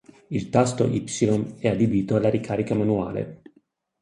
[0.29, 3.43] Il tasto Y è adibito alla ricarica manuale.